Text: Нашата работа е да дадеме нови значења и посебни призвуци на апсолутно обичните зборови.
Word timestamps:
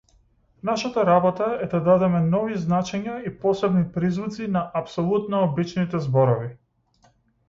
Нашата 0.67 1.01
работа 1.07 1.49
е 1.61 1.67
да 1.73 1.81
дадеме 1.87 2.21
нови 2.29 2.57
значења 2.63 3.17
и 3.31 3.33
посебни 3.43 3.83
призвуци 3.97 4.47
на 4.55 4.63
апсолутно 4.81 5.43
обичните 5.49 6.01
зборови. 6.07 6.49